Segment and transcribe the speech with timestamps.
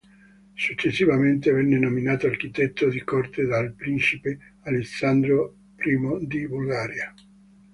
[0.55, 7.13] Successivamente venne nominato architetto di corte dal Principe Alessandro I di Bulgaria.